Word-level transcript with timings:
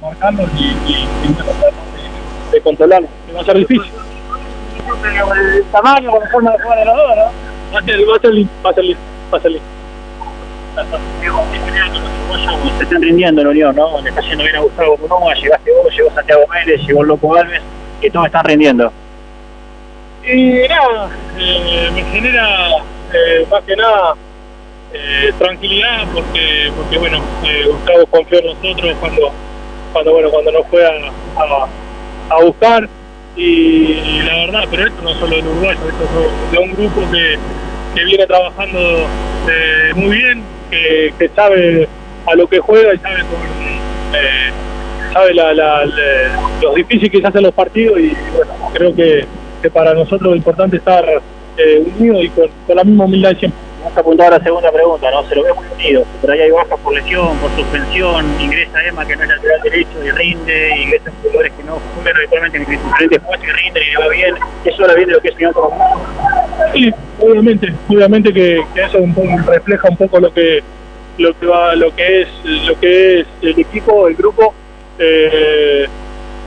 marcarlo 0.00 0.44
y, 0.56 0.64
y, 0.90 1.08
y 1.24 1.32
tratar 1.32 1.72
de, 1.72 2.52
de 2.52 2.60
controlarlo. 2.62 3.08
Va 3.34 3.40
a 3.40 3.44
ser 3.44 3.56
difícil. 3.58 3.92
El 5.56 5.64
tamaño, 5.64 6.10
con 6.10 6.22
la 6.22 6.28
forma 6.30 6.50
de 6.52 6.58
jugar 6.62 6.78
de 6.78 6.84
los 6.84 6.96
dos, 6.96 7.16
¿no? 7.16 7.74
Va 7.74 7.78
a 7.78 7.82
ser, 7.82 8.00
va 8.00 8.16
a 8.16 8.20
ser 8.20 8.32
va 8.64 8.70
a 8.70 8.74
ser 8.74 8.96
va 9.32 9.38
a 9.38 9.40
ser. 9.40 9.60
Se 12.78 12.84
están 12.84 13.02
rindiendo 13.02 13.40
en 13.42 13.48
Unión, 13.48 13.74
¿no? 13.74 14.00
Le 14.00 14.10
está 14.10 14.20
yendo 14.22 14.44
bien 14.44 14.56
a 14.56 14.60
Gustavo 14.60 14.96
Munoma, 14.98 15.34
llegaste 15.34 15.70
vos, 15.72 15.92
llegó 15.94 16.10
Santiago 16.14 16.42
Mérez, 16.48 16.80
llegó 16.86 17.02
Loco 17.02 17.34
Alves, 17.34 17.60
y 18.00 18.10
todos 18.10 18.26
están 18.26 18.44
rindiendo. 18.44 18.92
Y 20.24 20.68
nada, 20.68 21.10
eh, 21.36 21.90
me 21.92 22.04
genera 22.04 22.68
eh, 23.12 23.46
más 23.50 23.62
que 23.64 23.74
nada 23.74 24.14
eh, 24.92 25.32
tranquilidad 25.38 26.06
porque, 26.14 26.70
porque 26.76 26.98
bueno, 26.98 27.18
eh, 27.44 27.66
Gustavo 27.66 28.06
confió 28.06 28.38
en 28.38 28.46
nosotros 28.46 28.96
cuando, 29.00 29.32
cuando, 29.92 30.12
bueno, 30.12 30.30
cuando 30.30 30.52
nos 30.52 30.66
fue 30.66 30.84
a, 30.84 31.66
a, 32.30 32.42
buscar 32.42 32.88
y, 33.36 34.20
la 34.22 34.36
verdad, 34.46 34.64
pero 34.70 34.86
esto 34.86 35.02
no 35.02 35.10
es 35.10 35.16
solo 35.18 35.36
del 35.36 35.46
uruguayo, 35.46 35.78
esto 35.88 36.04
es 36.04 36.52
de 36.52 36.58
un 36.58 36.72
grupo 36.72 37.00
que, 37.12 37.38
que 37.94 38.04
viene 38.04 38.26
trabajando 38.26 38.78
eh, 38.78 39.92
muy 39.94 40.16
bien, 40.16 40.42
que, 40.70 41.12
que, 41.18 41.28
sabe 41.30 41.88
a 42.26 42.34
lo 42.34 42.46
que 42.48 42.58
juega 42.58 42.94
y 42.94 42.98
sabe 42.98 43.20
con, 43.20 43.40
eh, 44.14 44.50
sabe 45.12 45.34
la, 45.34 45.54
la, 45.54 45.84
los 46.62 46.74
difíciles 46.74 47.10
que 47.10 47.20
se 47.20 47.26
hacen 47.26 47.42
los 47.42 47.54
partidos 47.54 47.98
y 47.98 48.12
bueno, 48.34 48.52
creo 48.72 48.94
que, 48.94 49.24
que 49.62 49.70
para 49.70 49.94
nosotros 49.94 50.32
es 50.32 50.38
importante 50.38 50.76
estar 50.76 51.04
eh, 51.56 51.84
unidos 51.96 52.24
y 52.24 52.28
con, 52.30 52.48
con, 52.66 52.76
la 52.76 52.84
misma 52.84 53.04
humildad 53.04 53.36
siempre. 53.38 53.67
Vamos 53.80 53.96
a 53.96 54.00
apuntar 54.00 54.26
a 54.26 54.38
la 54.38 54.44
segunda 54.44 54.72
pregunta, 54.72 55.10
¿no? 55.10 55.28
Se 55.28 55.36
lo 55.36 55.44
ve 55.44 55.52
muy 55.52 55.66
unido, 55.74 56.04
pero 56.20 56.32
ahí 56.32 56.40
hay 56.40 56.50
bajas 56.50 56.78
por 56.80 56.94
lesión, 56.94 57.38
por 57.38 57.50
suspensión, 57.52 58.26
ingresa 58.40 58.84
Emma 58.84 59.06
que 59.06 59.16
no 59.16 59.22
es 59.22 59.28
lateral 59.28 59.60
derecho 59.62 60.04
y 60.04 60.10
rinde, 60.10 60.76
y 60.76 60.82
ingresan 60.82 61.12
jugadores 61.22 61.52
que 61.52 61.62
no 61.64 61.80
juegan 61.94 62.16
habitualmente 62.16 62.58
en 62.58 62.64
diferentes 62.64 63.20
puestos 63.20 63.48
y 63.48 63.52
rinden 63.52 63.82
y 63.82 63.90
le 63.90 63.98
va 63.98 64.08
bien. 64.08 64.34
Eso 64.64 64.82
ahora 64.82 64.94
viene 64.94 65.12
lo 65.12 65.20
que 65.20 65.28
es 65.28 65.34
Unión 65.36 65.52
como 65.52 66.06
Sí, 66.72 66.92
obviamente, 67.20 67.72
obviamente 67.88 68.32
que, 68.32 68.60
eso 68.74 68.98
refleja 69.46 69.88
un 69.88 69.96
poco 69.96 70.20
lo 70.20 70.32
que 70.32 70.62
lo 71.18 71.38
que 71.38 71.46
va, 71.46 71.74
lo 71.74 71.94
que 71.94 72.22
es 72.22 72.28
lo 72.44 72.78
que 72.78 73.20
es 73.20 73.26
el 73.42 73.58
equipo, 73.58 74.08
el 74.08 74.16
grupo. 74.16 74.54
Eh, 74.98 75.86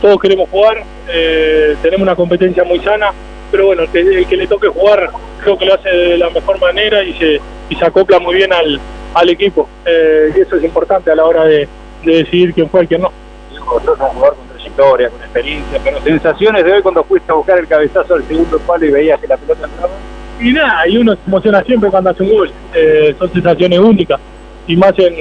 todos 0.02 0.20
queremos 0.20 0.50
jugar, 0.50 0.84
eh, 1.08 1.76
tenemos 1.82 2.02
una 2.02 2.16
competencia 2.16 2.64
muy 2.64 2.80
sana, 2.80 3.14
pero 3.52 3.68
bueno, 3.68 3.84
el 3.84 4.26
que, 4.28 4.38
le 4.38 4.48
toque 4.48 4.68
jugar 4.68 5.10
creo 5.44 5.58
que 5.58 5.66
lo 5.66 5.74
hace 5.74 5.90
de 5.90 6.18
la 6.18 6.30
mejor 6.30 6.60
manera 6.60 7.04
y 7.04 7.14
se, 7.14 7.42
y 7.70 7.76
se 7.76 7.86
acopla 7.86 8.20
muy 8.20 8.36
bien 8.36 8.54
al, 8.54 8.80
al 9.14 9.30
equipo. 9.30 9.68
Eh, 9.86 10.34
y 10.36 10.42
eso 10.42 10.56
es 10.56 10.64
importante 10.64 11.12
a 11.12 11.16
la 11.16 11.26
hora 11.26 11.44
de, 11.44 11.68
de 12.04 12.16
decidir 12.24 12.54
quién 12.54 12.70
fue 12.70 12.84
y 12.84 12.88
quién 12.88 13.02
no. 13.02 13.12
Sos 13.54 14.00
un 14.00 14.08
jugador 14.08 14.36
con 14.36 14.48
trayectoria, 14.48 15.10
con 15.10 15.22
experiencia, 15.22 15.80
pero 15.84 16.02
sensaciones 16.02 16.64
de 16.66 16.74
hoy 16.74 16.82
cuando 16.82 17.04
fuiste 17.04 17.32
a 17.32 17.36
buscar 17.36 17.60
el 17.60 17.68
cabezazo 17.68 18.16
al 18.16 18.24
segundo 18.24 18.60
palo 18.60 18.86
y 18.86 18.92
veías 18.92 19.20
que 19.20 19.28
la 19.28 19.38
pelota 19.38 19.66
entraba. 19.66 19.94
Y 20.40 20.52
nada, 20.52 20.88
y 20.88 20.98
uno 20.98 21.14
se 21.14 21.22
emociona 21.28 21.64
siempre 21.64 21.90
cuando 21.90 22.10
hace 22.10 22.24
un 22.24 22.32
gol. 22.32 22.52
Eh, 22.74 23.16
son 23.20 23.32
sensaciones 23.32 23.80
únicas. 23.80 24.20
Y 24.68 24.76
más 24.76 24.94
en, 24.98 25.16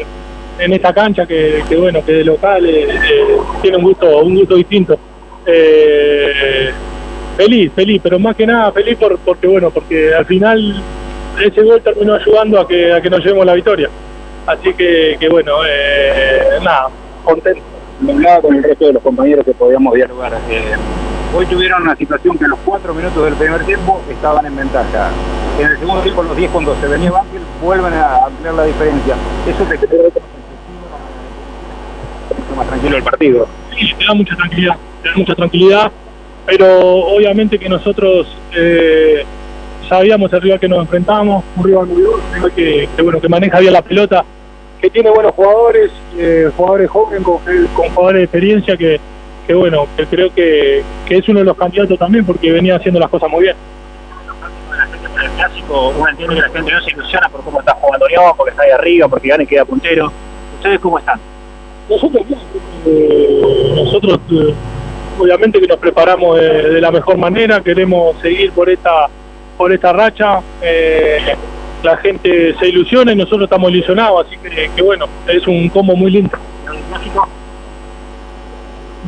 en 0.58 0.72
esta 0.72 0.92
cancha 0.92 1.26
que, 1.26 1.62
que, 1.68 1.76
bueno, 1.76 2.04
que 2.04 2.12
de 2.12 2.24
local 2.24 2.64
eh, 2.66 2.88
tiene 3.60 3.76
un 3.76 3.84
gusto, 3.84 4.18
un 4.20 4.34
gusto 4.34 4.56
distinto. 4.56 4.98
Eh, 5.46 6.29
feliz, 7.40 7.72
feliz, 7.74 8.00
pero 8.02 8.18
más 8.18 8.36
que 8.36 8.46
nada 8.46 8.70
feliz 8.70 8.98
por, 8.98 9.18
porque 9.18 9.46
bueno, 9.46 9.70
porque 9.70 10.14
al 10.14 10.26
final 10.26 10.82
ese 11.40 11.62
gol 11.62 11.80
terminó 11.80 12.14
ayudando 12.14 12.60
a 12.60 12.68
que, 12.68 12.92
a 12.92 13.00
que 13.00 13.08
nos 13.08 13.20
llevemos 13.24 13.46
la 13.46 13.54
victoria. 13.54 13.88
Así 14.46 14.74
que, 14.74 15.16
que 15.18 15.28
bueno, 15.28 15.52
eh, 15.66 16.58
nada, 16.62 16.88
contento. 17.24 17.62
Hablaba 18.06 18.42
con 18.42 18.56
el 18.56 18.62
resto 18.62 18.86
de 18.86 18.92
los 18.94 19.02
compañeros 19.02 19.44
que 19.44 19.52
podíamos 19.52 19.94
dialogar. 19.94 20.34
Eh, 20.50 20.74
hoy 21.34 21.46
tuvieron 21.46 21.82
una 21.82 21.96
situación 21.96 22.36
que 22.36 22.44
a 22.44 22.48
los 22.48 22.58
cuatro 22.64 22.92
minutos 22.94 23.24
del 23.24 23.34
primer 23.34 23.64
tiempo 23.64 24.02
estaban 24.10 24.44
en 24.44 24.56
ventaja. 24.56 25.10
En 25.58 25.66
el 25.66 25.78
segundo 25.78 26.02
tiempo, 26.02 26.22
los 26.22 26.36
10 26.36 26.50
cuando 26.50 26.76
se 26.80 26.88
venía 26.88 27.10
Banfield, 27.10 27.44
vuelven 27.62 27.92
a 27.94 28.26
ampliar 28.26 28.54
la 28.54 28.64
diferencia. 28.64 29.14
Eso 29.48 29.64
te 29.64 29.78
queda 29.78 30.02
más 32.56 32.66
tranquilo 32.66 32.96
el 32.96 33.02
partido. 33.02 33.48
Sí, 33.74 33.94
te 33.98 34.04
da 34.04 34.14
mucha 34.14 34.36
tranquilidad, 34.36 34.76
te 35.02 35.08
da 35.08 35.14
mucha 35.16 35.34
tranquilidad 35.34 35.92
pero 36.46 36.80
obviamente 36.80 37.58
que 37.58 37.68
nosotros 37.68 38.26
eh, 38.54 39.24
sabíamos 39.88 40.32
el 40.32 40.40
rival 40.40 40.60
que 40.60 40.68
nos 40.68 40.80
enfrentábamos, 40.80 41.44
un 41.56 41.64
rival 41.64 41.86
muy 41.86 42.02
duro, 42.02 42.20
un 42.28 42.34
rival 42.34 42.52
que, 42.52 42.88
que, 42.94 43.02
bueno, 43.02 43.20
que 43.20 43.28
maneja 43.28 43.60
bien 43.60 43.72
la 43.72 43.82
pelota, 43.82 44.24
que 44.80 44.90
tiene 44.90 45.10
buenos 45.10 45.34
jugadores, 45.34 45.90
eh, 46.16 46.50
jugadores 46.56 46.90
jóvenes 46.90 47.22
con, 47.24 47.38
con, 47.38 47.88
jugadores 47.90 48.20
de 48.20 48.24
experiencia 48.24 48.76
que, 48.76 49.00
que 49.46 49.54
bueno, 49.54 49.86
que 49.96 50.06
creo 50.06 50.32
que, 50.32 50.82
que, 51.06 51.16
es 51.18 51.28
uno 51.28 51.40
de 51.40 51.44
los 51.44 51.56
candidatos 51.56 51.98
también 51.98 52.24
porque 52.24 52.52
venía 52.52 52.76
haciendo 52.76 53.00
las 53.00 53.10
cosas 53.10 53.30
muy 53.30 53.44
bien. 53.44 53.56
El 55.22 55.30
clásico, 55.32 55.92
uno 55.98 56.08
entiende 56.08 56.36
que 56.36 56.40
la 56.40 56.48
gente 56.48 56.72
no 56.72 56.80
se 56.80 56.90
ilusiona 56.92 57.28
por 57.28 57.44
cómo 57.44 57.60
está 57.60 57.74
jugando 57.74 58.08
León, 58.08 58.32
porque 58.36 58.52
está 58.52 58.62
ahí 58.62 58.70
arriba, 58.70 59.08
porque 59.08 59.28
gana 59.28 59.42
y 59.42 59.46
queda 59.46 59.64
puntero. 59.64 60.10
¿Ustedes 60.56 60.80
cómo 60.80 60.98
están? 60.98 61.20
Nosotros, 61.90 62.22
eh, 62.86 63.72
nosotros 63.74 64.20
obviamente 65.20 65.60
que 65.60 65.66
nos 65.66 65.78
preparamos 65.78 66.40
de, 66.40 66.80
la 66.80 66.90
mejor 66.90 67.18
manera, 67.18 67.60
queremos 67.60 68.16
seguir 68.20 68.50
por 68.52 68.68
esta 68.68 69.08
por 69.56 69.72
esta 69.72 69.92
racha, 69.92 70.40
eh, 70.62 71.18
la 71.82 71.94
gente 71.98 72.54
se 72.58 72.68
ilusiona 72.68 73.12
y 73.12 73.16
nosotros 73.16 73.42
estamos 73.42 73.70
ilusionados, 73.70 74.26
así 74.26 74.38
que, 74.38 74.82
bueno, 74.82 75.06
es 75.26 75.46
un 75.46 75.68
combo 75.68 75.94
muy 75.94 76.10
lindo. 76.10 76.30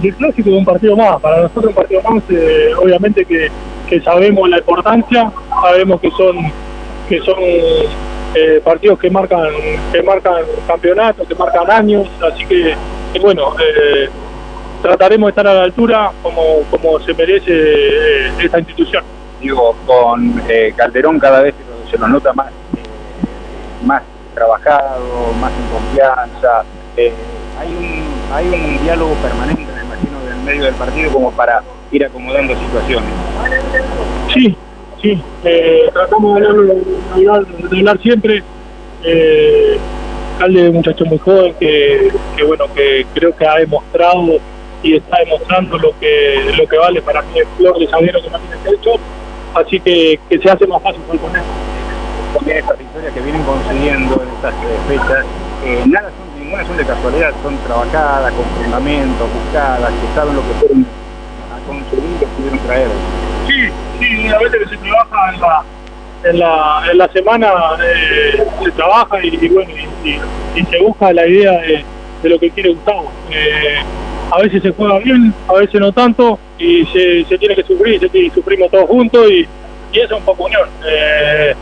¿El 0.03 0.15
clásico? 0.15 0.51
El 0.51 0.55
un 0.57 0.65
partido 0.65 0.95
más, 0.95 1.21
para 1.23 1.41
nosotros 1.41 1.67
un 1.67 1.75
partido 1.75 2.03
más, 2.03 2.23
eh, 2.29 2.71
obviamente 2.77 3.25
que, 3.25 3.51
sabemos 4.03 4.49
la 4.49 4.59
importancia, 4.59 5.31
sabemos 5.63 6.01
que 6.01 6.11
son 6.13 6.37
que 7.09 7.21
son 7.21 7.37
eh, 8.35 8.61
partidos 8.65 8.99
que 8.99 9.11
marcan 9.11 9.51
que 9.93 10.03
marcan 10.03 10.45
campeonatos, 10.67 11.29
que 11.29 11.35
marcan 11.35 11.71
años, 11.71 12.09
así 12.23 12.45
que, 12.47 12.75
bueno, 13.21 13.55
trataremos 14.83 15.29
de 15.29 15.31
estar 15.31 15.47
a 15.47 15.55
la 15.55 15.63
altura 15.63 16.11
como, 16.23 16.63
como 16.71 17.01
se 17.01 17.15
merece 17.15 17.53
eh, 17.53 18.33
esta 18.41 18.59
institución. 18.59 19.05
Digo, 19.41 19.75
con 19.87 20.43
eh, 20.49 20.73
Calderón 20.77 21.19
cada 21.19 21.41
vez 21.43 21.55
se 21.91 21.99
nos 21.99 22.11
nota 22.11 22.33
más, 22.33 22.49
eh, 22.49 23.85
más 23.85 24.03
trabajado, 24.35 25.33
más 25.41 25.53
en 25.53 25.67
confianza. 25.69 26.65
Eh, 26.97 27.13
hay, 27.59 27.69
un, 27.69 28.35
hay 28.35 28.47
un 28.47 28.83
diálogo 28.83 29.15
permanente, 29.15 29.73
me 29.73 29.83
imagino, 29.83 30.19
en 30.27 30.33
el 30.33 30.45
medio 30.45 30.65
del 30.65 30.75
partido 30.75 31.13
como 31.13 31.31
para 31.33 31.63
ir 31.91 32.05
acomodando 32.05 32.55
situaciones. 32.57 33.11
Sí, 34.33 34.57
sí. 35.01 35.23
Tratamos 35.93 36.41
de 36.41 36.47
hablar, 36.47 37.47
de 37.47 37.79
hablar 37.79 37.99
siempre. 38.01 38.43
Calde 40.39 40.63
es 40.63 40.69
un 40.71 40.77
muchacho 40.77 41.05
muy 41.05 41.19
joven 41.19 41.55
que, 41.61 42.11
que, 42.37 42.45
bueno, 42.45 42.65
que 42.75 43.07
creo 43.15 43.37
que 43.37 43.47
ha 43.47 43.57
demostrado 43.57 44.39
y 44.83 44.97
está 44.97 45.19
demostrando 45.19 45.79
lo 45.79 45.99
que 45.99 46.53
lo 46.57 46.67
que 46.67 46.77
vale 46.77 47.01
para 47.03 47.23
mí 47.23 47.39
el 47.39 47.47
flor 47.57 47.79
de 47.79 47.87
Sabiero 47.87 48.21
que 48.23 48.31
no 48.31 48.39
tiene 48.41 48.57
techo, 48.65 48.91
así 49.55 49.81
que, 49.81 50.19
que 50.29 50.39
se 50.39 50.51
hace 50.51 50.67
más 50.67 50.83
fácil 50.83 51.03
con 51.03 51.35
él. 51.35 51.43
También 52.35 52.59
estas 52.59 52.79
victorias 52.79 53.13
que 53.13 53.21
vienen 53.21 53.43
consiguiendo 53.43 54.23
en 54.23 54.29
estas 54.31 54.55
fechas, 54.89 55.25
eh, 55.65 55.83
nada 55.87 56.11
son, 56.11 56.43
ninguna 56.43 56.67
son 56.67 56.77
de 56.77 56.85
casualidad, 56.87 57.33
son 57.43 57.57
trabajadas, 57.59 58.33
con 58.33 58.45
fundamentos, 58.63 59.29
buscadas, 59.33 59.91
que 59.91 60.15
saben 60.15 60.35
lo 60.35 60.43
que 60.43 60.55
fueron 60.61 60.87
a 61.53 61.67
conseguir 61.67 62.19
que 62.19 62.27
pudieron 62.27 62.59
traer. 62.61 62.89
Sí, 63.47 63.69
sí, 64.01 64.27
una 64.27 64.39
vez 64.39 64.53
que 64.53 64.69
se 64.69 64.77
trabaja 64.79 65.35
en 65.35 65.41
la 65.41 65.65
en 66.25 66.39
la, 66.39 66.83
en 66.91 66.99
la 66.99 67.09
semana 67.09 67.53
eh, 67.85 68.47
se 68.63 68.71
trabaja 68.73 69.25
y, 69.25 69.39
y 69.43 69.49
bueno 69.49 69.71
y, 70.05 70.09
y, 70.09 70.21
y, 70.55 70.65
se 70.67 70.81
busca 70.81 71.13
la 71.13 71.27
idea 71.27 71.51
de, 71.51 71.85
de 72.23 72.29
lo 72.29 72.39
que 72.39 72.49
quiere 72.51 72.75
Gustavo. 72.75 73.11
Eh, 73.31 73.83
a 74.33 74.41
veces 74.41 74.63
se 74.63 74.71
juega 74.71 74.99
bien, 74.99 75.35
a 75.47 75.53
veces 75.53 75.79
no 75.79 75.93
tanto, 75.93 76.39
y 76.59 76.87
se, 76.87 77.39
tiene 77.39 77.55
que 77.55 77.63
sufrir, 77.65 78.11
y 78.13 78.31
sufrimos 78.31 78.71
todos 78.71 78.89
juntos, 78.89 79.31
y, 79.31 79.47
eso 79.93 80.05
es 80.05 80.13
un 80.13 80.25
poco 80.25 80.45
unión. 80.45 80.67
Eh, 80.87 81.55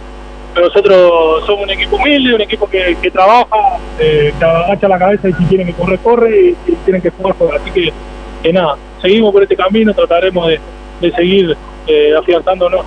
nosotros 0.54 1.44
somos 1.46 1.64
un 1.64 1.70
equipo 1.70 1.96
humilde, 1.96 2.32
un 2.32 2.40
equipo 2.40 2.70
que, 2.70 3.10
trabaja, 3.12 3.78
eh, 3.98 4.32
que 4.38 4.44
agacha 4.44 4.86
la 4.86 4.98
cabeza 5.00 5.28
y 5.28 5.32
si 5.32 5.44
tienen 5.46 5.66
que 5.66 5.72
correr, 5.72 5.98
corre, 5.98 6.54
y 6.64 6.72
tienen 6.84 7.02
que 7.02 7.10
jugar, 7.10 7.34
juega. 7.36 7.56
Así 7.56 7.70
que, 7.72 8.52
nada, 8.52 8.76
seguimos 9.02 9.32
por 9.32 9.42
este 9.42 9.56
camino, 9.56 9.92
trataremos 9.92 10.46
de, 10.46 10.60
de 11.00 11.10
seguir 11.10 11.56
eh, 11.88 12.14
afianzándonos. 12.16 12.84